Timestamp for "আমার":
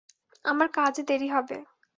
0.45-0.67